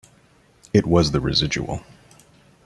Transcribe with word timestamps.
It 0.73 0.87
was 0.87 1.11
the 1.11 1.19
residual. 1.21 1.83